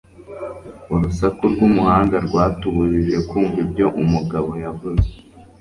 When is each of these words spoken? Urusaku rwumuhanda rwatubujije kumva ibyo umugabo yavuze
Urusaku 0.93 1.41
rwumuhanda 1.53 2.15
rwatubujije 2.27 3.17
kumva 3.29 3.57
ibyo 3.65 3.87
umugabo 4.01 4.51
yavuze 4.63 5.09